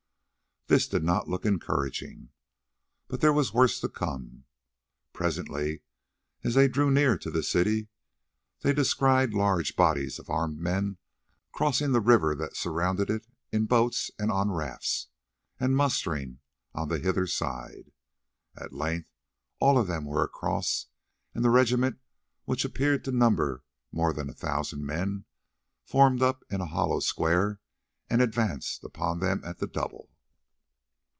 [0.67, 2.29] This did not look encouraging,
[3.09, 4.45] but there was worse to come.
[5.11, 5.81] Presently,
[6.45, 7.89] as they drew near to the city,
[8.61, 10.97] they descried large bodies of armed men
[11.51, 15.07] crossing the river that surrounded it in boats and on rafts,
[15.59, 16.39] and mustering
[16.73, 17.91] on the hither side.
[18.55, 19.09] At length
[19.59, 20.85] all of them were across,
[21.35, 21.99] and the regiment,
[22.45, 25.25] which appeared to number more than a thousand men,
[25.83, 27.59] formed up in a hollow square
[28.09, 30.07] and advanced upon them at the double.